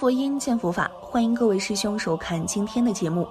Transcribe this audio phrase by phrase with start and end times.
[0.00, 3.28] 佛音，见佛法，欢迎各位师兄收看今天的节目。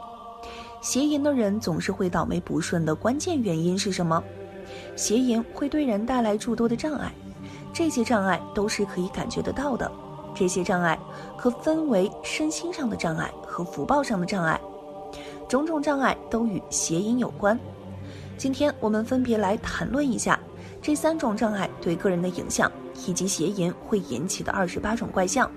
[0.82, 4.24] 邪淫的人总是会倒霉不顺的关键原因是什么？
[4.96, 7.12] 邪淫会对人带来诸多的障碍，
[7.74, 9.92] 这些障碍都是可以感觉得到的。
[10.36, 10.96] 这些障碍
[11.36, 14.62] 可分为身心上的障碍和福报上的障碍，
[15.48, 17.60] 种种障碍都与邪淫有关。
[18.38, 20.40] 今天我们分别来谈论一下
[20.84, 22.72] 这三种障碍对个人的影响，
[23.08, 25.50] 以及邪淫会引起的二十八种怪象。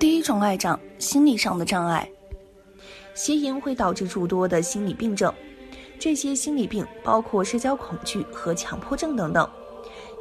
[0.00, 2.10] 第一种爱障，心理上的障碍。
[3.12, 5.30] 邪淫会导致诸多的心理病症，
[5.98, 9.46] 这些心理病包括社交恐惧和强迫症等等，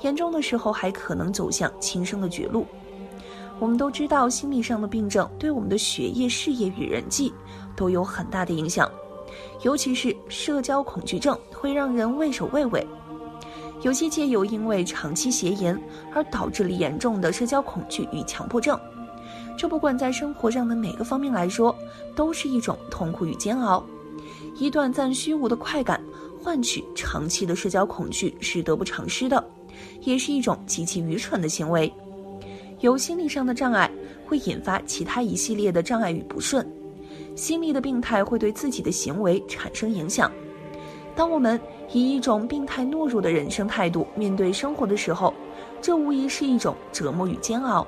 [0.02, 2.68] 严重的时候还可能走向轻生的绝路。
[3.58, 7.34] 我们都知道，心理上的病症对我们的学业、事业与人际
[7.74, 8.92] 都有很大的影响，
[9.62, 12.86] 尤其是社交恐惧症会让人畏首畏尾。
[13.82, 15.74] 有些戒友因为长期邪淫
[16.14, 18.78] 而导致了严重的社交恐惧与强迫症。
[19.60, 21.76] 这不管在生活上的哪个方面来说，
[22.16, 23.86] 都是一种痛苦与煎熬。
[24.58, 26.02] 以短暂虚无的快感
[26.42, 29.46] 换取长期的社交恐惧是得不偿失的，
[30.04, 31.92] 也是一种极其愚蠢的行为。
[32.80, 33.92] 有心理上的障碍
[34.26, 36.66] 会引发其他一系列的障碍与不顺，
[37.36, 40.32] 心理的病态会对自己的行为产生影响。
[41.18, 41.60] 当我们
[41.92, 45.34] 以一种病态懦弱的人生态度面对生活的时候，
[45.82, 47.86] 这无疑是一种折磨与煎熬。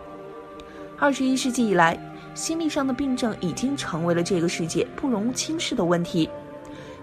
[1.01, 1.97] 二十一世纪以来，
[2.35, 6.29] 心理上的病症已经成为了这个世界不容轻视的问题。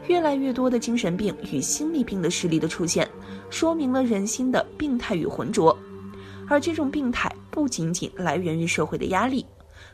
[0.06, 3.10] 越来越多的精神病与心理病的势力的出现，
[3.50, 5.76] 说明了人心的病态与浑浊。
[6.48, 9.44] 而这种病态不仅仅来源于社会的压力，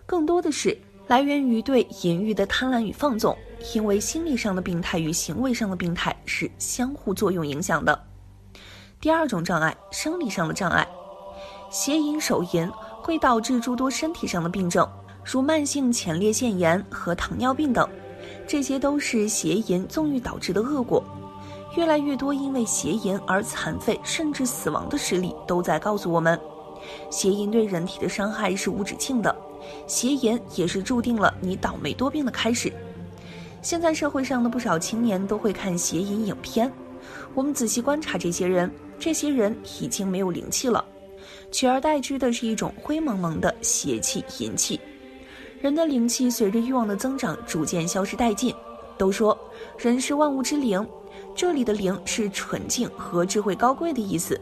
[0.05, 3.35] 更多的是来源于对淫欲的贪婪与放纵。
[3.75, 7.99] 因为心理上的病态与行为上的病态是相互作用影响的。
[9.01, 10.87] 第二种障碍，生理上的障碍，
[11.71, 12.71] 邪淫手淫。
[13.05, 14.89] 会导致诸多身体上的病症，
[15.23, 17.87] 如慢性前列腺炎和糖尿病等，
[18.47, 21.05] 这些都是邪淫纵欲导致的恶果。
[21.77, 26.41] 越来越多因为邪淫而残废甚至死亡的实例都在告诉我们，
[27.11, 29.37] 邪淫对人体的伤害是无止境的，
[29.87, 32.73] 邪淫也是注定了你倒霉多病的开始。
[33.61, 36.73] 现在社会上的不少青年都会看邪淫影片，
[37.35, 40.83] 我们仔细观察这些人，这些人已经没有灵气了。
[41.55, 44.81] 取而代之的是一种灰蒙蒙的邪气、淫气。
[45.61, 48.53] 人的灵气随着欲望的增长逐渐消失殆尽。
[48.99, 49.39] 都说
[49.79, 50.85] 人是万物之灵，
[51.33, 54.41] 这里的灵是纯净和智慧高贵的意思。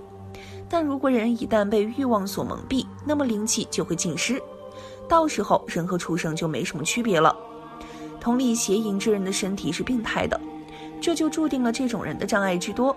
[0.70, 4.42] 但如果人一旦被欲望所蒙蔽，那么灵气就会尽失，
[5.06, 7.36] 到时候人和畜生就没什么区别了。
[8.20, 10.40] 同理，邪淫之人的身体是病态的，
[10.98, 12.96] 这就注定了这种人的障碍之多。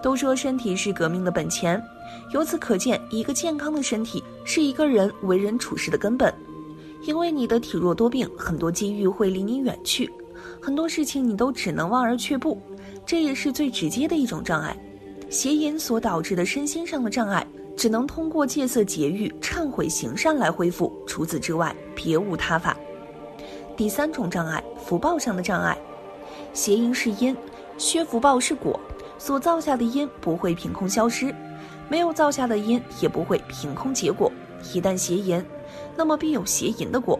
[0.00, 1.82] 都说身体是革命的本钱，
[2.32, 6.32] 由此可见，一个健康的身体是一个人为人处事的根本。
[7.02, 10.10] 因为你的体弱多病，很多机遇会离你远去，
[10.60, 12.60] 很多事情你都只能望而却步，
[13.06, 14.76] 这也是最直接的一种障碍。
[15.30, 22.76] 邪淫所导致的身心上的障碍，只能通过戒色节欲、忏悔行善来恢复，除此之外别无他法。
[23.76, 25.78] 第三种障碍，福报上的障碍。
[26.52, 27.34] 邪淫是因，
[27.78, 28.78] 削福报是果。
[29.16, 31.34] 所造下的因不会凭空消失，
[31.88, 34.30] 没有造下的因也不会凭空结果。
[34.72, 35.44] 一旦邪淫，
[35.96, 37.18] 那么必有邪淫的果，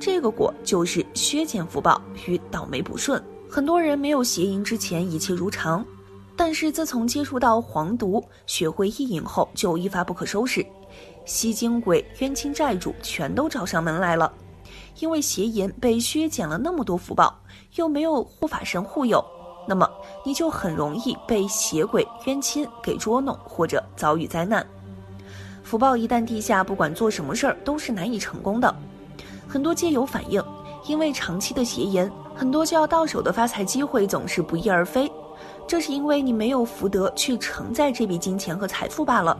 [0.00, 3.22] 这个果就是削减福报与倒霉不顺。
[3.50, 5.84] 很多人没有邪淫之前一切如常，
[6.36, 10.64] 但是自从接触到黄毒，学会意淫后，就一发不可收拾，
[11.24, 14.32] 吸精鬼、冤亲债主全都找上门来了。
[15.00, 17.38] 因为邪淫被削减了那么多福报，
[17.76, 19.24] 又没有护法神护佑。
[19.68, 19.86] 那么
[20.24, 24.66] 你就很容易被邪鬼冤亲给捉弄，或者遭遇灾难。
[25.62, 28.74] 福报一旦低下，不管做什么事儿都是难以成功的。
[29.46, 30.42] 很多戒友反映，
[30.86, 35.12] 因为长期的邪淫，很多就要到手的发财机会总是不翼而飞。
[35.66, 39.38] 这是因为你没有福德去承载这笔金钱和财富罢了。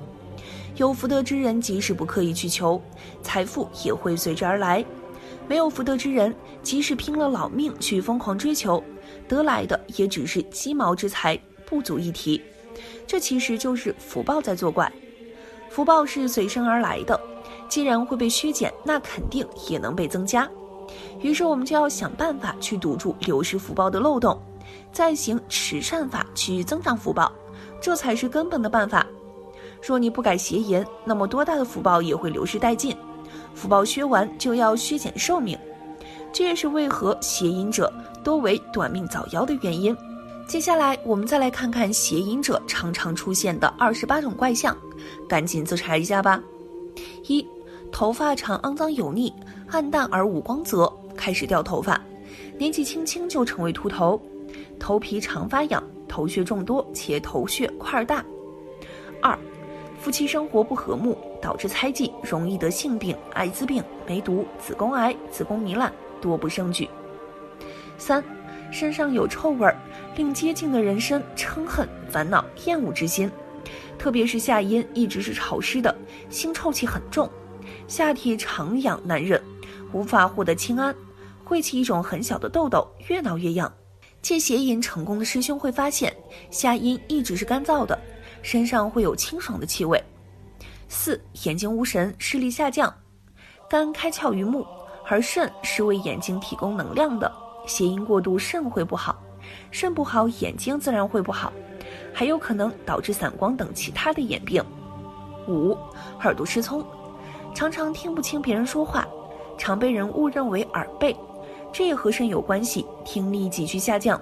[0.76, 2.78] 有福德之人，即使不刻意去求，
[3.22, 4.84] 财富也会随之而来；
[5.48, 8.84] 没有福德之人，即使拼了老命去疯狂追求。
[9.28, 12.42] 得来的也只是鸡毛之财，不足一提。
[13.06, 14.90] 这其实就是福报在作怪。
[15.68, 17.20] 福报是随身而来的，
[17.68, 20.48] 既然会被削减，那肯定也能被增加。
[21.20, 24.40] 于是我们就要想办法去堵住流失福报的漏洞，
[24.90, 27.30] 再行持善法去增长福报，
[27.80, 29.06] 这才是根本的办法。
[29.82, 32.96] 若你不改邪淫，那么多大的福报也会流失殆尽。
[33.54, 35.58] 福报削完就要削减寿命，
[36.32, 37.92] 这也是为何邪淫者。
[38.22, 39.96] 多为短命早夭的原因。
[40.46, 44.76] 接下来，我们再来看看邪淫者常常出现的二十八种怪象，
[45.28, 46.42] 赶紧自查一下吧。
[47.26, 47.46] 一、
[47.92, 49.32] 头发长、肮脏、油腻，
[49.70, 52.00] 暗淡而无光泽，开始掉头发，
[52.56, 54.20] 年纪轻轻就成为秃头，
[54.80, 58.24] 头皮常发痒，头屑众多且头屑块大。
[59.20, 59.38] 二，
[60.00, 65.92] 夫妻生活不和睦，导致猜忌，容易得性病、艾滋病、梅毒、子宫癌、子宫糜烂，
[66.22, 66.88] 多不胜举。
[67.98, 68.24] 三，
[68.70, 69.76] 身上有臭味儿，
[70.16, 73.30] 令接近的人生嗔恨、烦恼、厌恶之心。
[73.98, 75.94] 特别是下阴一直是潮湿的，
[76.30, 77.28] 腥臭气很重，
[77.88, 79.42] 下体常痒难忍，
[79.92, 80.94] 无法获得清安，
[81.44, 83.70] 会起一种很小的痘痘，越挠越痒。
[84.22, 86.14] 戒邪淫成功的师兄会发现，
[86.50, 87.98] 下阴一直是干燥的，
[88.42, 90.02] 身上会有清爽的气味。
[90.88, 92.92] 四眼睛无神，视力下降，
[93.68, 94.66] 肝开窍于目，
[95.06, 97.30] 而肾是为眼睛提供能量的，
[97.68, 99.22] 邪淫过度，肾会不好，
[99.70, 101.52] 肾不好，眼睛自然会不好。
[102.12, 104.64] 还有可能导致散光等其他的眼病。
[105.46, 105.76] 五，
[106.22, 106.84] 耳朵失聪，
[107.54, 109.06] 常常听不清别人说话，
[109.56, 111.16] 常被人误认为耳背，
[111.72, 114.20] 这也和肾有关系，听力急剧下降，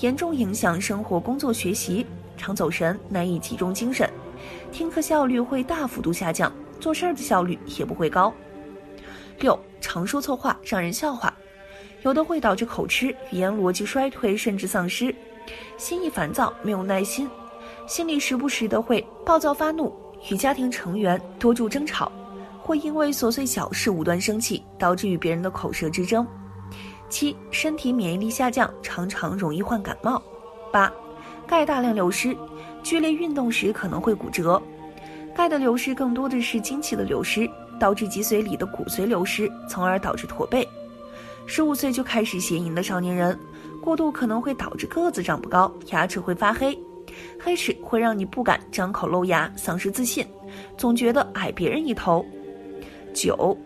[0.00, 2.04] 严重影响生活、工作、学习，
[2.36, 4.08] 常走神，难以集中精神，
[4.70, 8.32] 听课效率会大幅度下降，做事儿的效率也不会高。
[9.40, 11.32] 六，常说错话，让人笑话，
[12.02, 15.14] 有的会导致口吃、语言逻辑衰退，甚至丧失。
[15.76, 17.28] 心意烦躁，没有耐心，
[17.86, 19.92] 心里时不时的会暴躁发怒，
[20.30, 22.10] 与家庭成员多处争吵，
[22.60, 26.26] 会因为琐碎小事无端生气，导致与别人的口舌之争。
[27.08, 30.22] 七，身体免疫力下降，常常容易患感冒。
[30.70, 30.92] 八，
[31.46, 32.36] 钙大量流失，
[32.82, 34.60] 剧烈运动时可能会骨折。
[35.34, 37.48] 钙的流失更多的是精气的流失，
[37.80, 40.68] 导致脊髓里的骨髓流失，从而导致驼背。
[41.48, 43.36] 十五岁就开始邪淫的少年人。
[43.80, 46.78] 过度可能会导致个子长不高，牙齿会发黑，
[47.40, 50.26] 黑齿会让你不敢张口露牙，丧失自信，
[50.76, 52.24] 总觉得矮别人一头。
[53.14, 53.56] 九，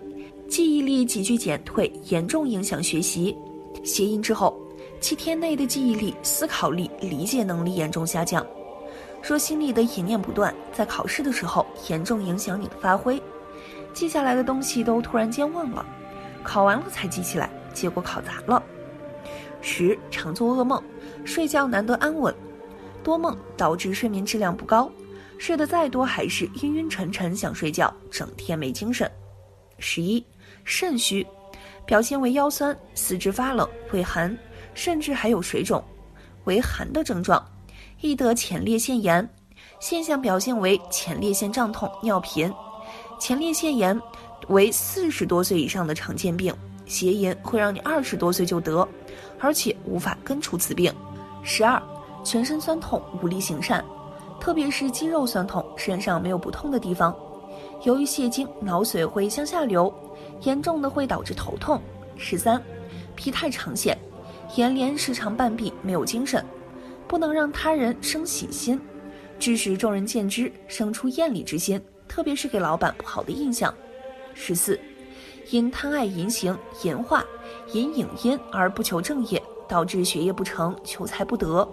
[0.49, 3.37] 记忆力急剧减退，严重影响学习。
[3.83, 4.57] 谐音之后，
[5.01, 8.47] 七天内的记忆力、思考力、理解能力严重下降。
[9.23, 13.21] 说心里的淫念不断，在考试的时候严重影响你的发挥，
[13.93, 15.85] 记下来的东西都突然间忘了，
[16.45, 18.63] 考完了才记起来，结果考砸了。
[19.61, 20.83] 十常做噩梦，
[21.25, 22.35] 睡觉难得安稳，
[23.03, 24.91] 多梦导致睡眠质量不高，
[25.39, 29.11] 睡得再多还是晕晕沉沉想睡觉，整天没精神。
[29.79, 30.25] 十一
[30.65, 31.27] 肾虚，
[31.87, 34.37] 表现为腰酸、四肢发冷、畏寒，
[34.75, 35.83] 甚至还有水肿，
[36.45, 37.45] 为寒的症状，
[38.01, 39.29] 易得前列腺炎，
[39.81, 42.53] 现象表现为前列腺胀痛、尿频。
[43.21, 43.97] 前列腺炎
[44.49, 46.53] 为四十多岁以上的常见病，
[46.87, 48.87] 邪淫会让你二十多岁就得。
[49.39, 50.95] 而且无法根除此病。
[51.43, 51.83] 十二，
[52.23, 53.85] 全身酸痛，无力行善，
[54.39, 57.13] 特别是肌肉酸痛，身上没有不痛的地方。
[57.83, 59.93] 由于泄精，脑髓会向下流，
[60.43, 61.83] 严重的会导致头痛。
[62.17, 62.63] 十三，
[63.17, 63.99] 疲态常现，
[64.55, 66.45] 眼帘时常半闭，没有精神，
[67.09, 68.81] 不能让他人生喜心，
[69.41, 73.75] 致使众人见之生出厌离之心，特别是给老板不好的印象。
[74.35, 74.79] 十四。
[75.53, 77.23] 因贪爱淫行、淫化、
[77.75, 81.69] 淫影音而不求正业，导致学业不成、求财不得，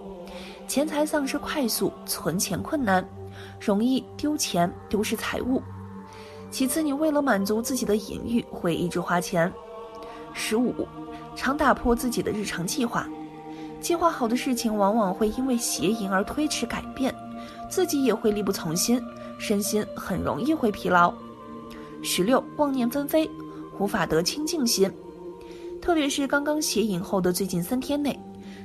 [0.67, 3.07] 钱财丧失快速，存钱困难，
[3.57, 5.63] 容易丢钱、丢失财物。
[6.51, 9.51] 其次，你为了满足自己的淫欲，会一直花钱。
[10.33, 10.85] 十五，
[11.33, 13.07] 常打破自己的日常计划，
[13.79, 17.15] 计划好的事情往往会因为邪淫而推迟改变，
[17.69, 19.01] 自己也会力不从心，
[19.37, 21.13] 身心很容易会疲劳。
[22.03, 23.29] 十六，妄念纷飞。
[23.79, 24.91] 无法得清净心，
[25.81, 28.17] 特别是刚刚邪淫后的最近三天内，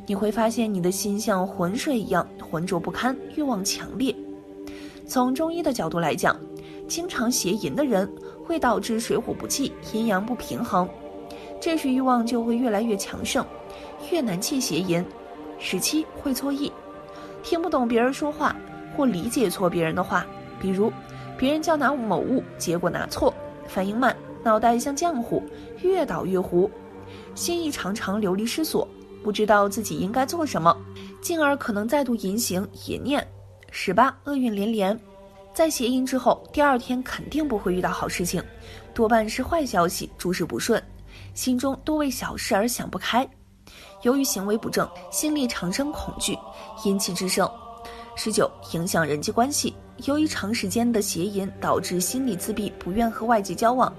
[0.06, 4.14] 你会发现你的心像浑水一样浑浊不堪，欲望强烈。
[5.06, 6.37] 从中医的角度来讲，
[6.88, 8.11] 经常邪淫的人
[8.44, 10.88] 会导致水火不济，阴阳不平衡，
[11.61, 13.44] 这时欲望就会越来越强盛，
[14.11, 15.04] 越难戒邪淫。
[15.61, 16.73] 十七会错意，
[17.44, 18.54] 听不懂别人说话
[18.97, 20.26] 或理解错别人的话，
[20.61, 20.92] 比如
[21.38, 23.33] 别人叫拿某物，结果拿错，
[23.68, 24.14] 反应慢。
[24.45, 25.43] 脑袋像浆糊，
[25.83, 26.71] 越倒越糊，
[27.35, 28.87] 心意常常流离失所，
[29.23, 30.77] 不知道自己应该做什么，
[31.23, 33.27] 进而可能再度淫行淫念。
[33.71, 35.01] 十八厄运连连，
[35.55, 38.41] 在邪淫之后，第二天肯定不会遇到好事情，
[38.93, 40.81] 多半是坏消息，诸事不顺，
[41.33, 43.29] 心中多为小事而想不开。
[44.03, 46.39] 由于行为不正，心里常生恐惧，
[46.85, 47.51] 阴气之盛。
[48.15, 49.75] 十九影响人际关系，
[50.05, 53.93] 由于长时间的邪淫，导致心理自闭，不愿和外界交往。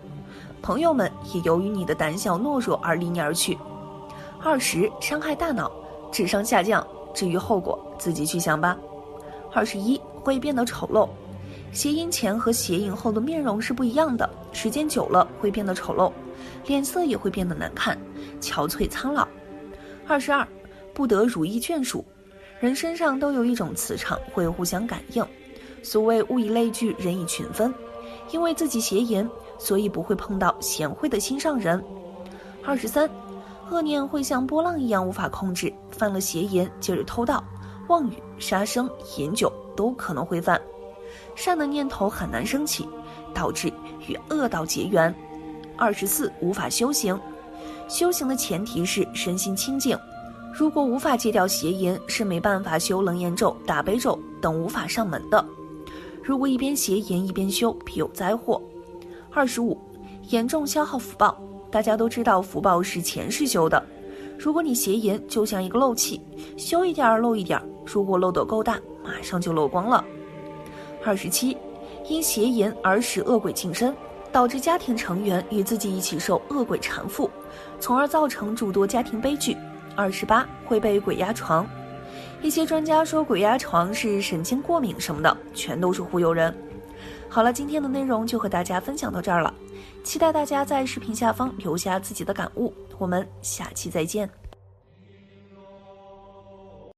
[0.66, 3.56] 朋友们也由于你的胆小懦弱而离你而去。
[4.42, 5.72] 二十伤害大脑，
[6.12, 6.86] 智商下降。
[7.14, 8.76] 至于后果，自己去想吧。
[9.54, 11.08] 二十一会变得丑陋，
[11.72, 16.12] 邪淫前和邪淫后的面容是不一样的，时间久了会变得丑陋，
[16.66, 17.96] 脸色也会变得难看、
[18.42, 19.28] 憔悴苍老。
[20.08, 20.48] 二十二，
[20.96, 22.04] 不得如意眷属。
[22.60, 25.24] 人身上都有一种磁场会互相感应，
[25.84, 27.72] 所谓物以类聚，人以群分。
[28.32, 29.28] 因为自己邪淫，
[29.58, 31.84] 所以不会碰到贤惠的心上人。
[32.64, 33.10] 二十三，
[33.70, 37.44] 恶念会像波浪一样无法控制，犯了邪淫，接着偷盗、
[37.88, 40.60] 妄语、杀生、饮酒都可能会犯。
[41.36, 42.88] 善的念头很难升起，
[43.34, 43.72] 导致
[44.08, 45.14] 与恶道结缘。
[45.78, 47.20] 二十四，无法修行。
[47.88, 49.98] 修行的前提是身心清净。
[50.54, 55.46] 如果无法戒掉邪淫，是没办法修楞严咒、大悲咒等无法上门的。
[56.26, 58.60] 如果一边邪淫一边修，必有灾祸。
[59.32, 59.80] 二十五，
[60.30, 61.40] 严重消耗福报。
[61.70, 63.80] 大家都知道，福报是前世修的。
[64.36, 66.20] 如果你邪淫，就像一个漏气，
[66.58, 70.04] 修一点儿漏一点儿，如果漏斗够大，马上就漏光了。
[71.06, 71.56] 二十七，
[72.10, 73.96] 因邪淫而使恶鬼近身，
[74.32, 77.30] 导致家庭成员与自己一起受恶鬼缠缚，
[77.80, 79.56] 从而造成诸多家庭悲剧。
[79.96, 81.68] 二十八会被鬼压床，
[82.42, 86.56] 一些专家说鬼压床是神经过敏什么的，全都是忽悠人。
[87.28, 89.54] 好了，今天的内容就和大家分享到这儿了，
[90.04, 94.30] 期待大家在视频下方留下自己的感悟，我们下期再见。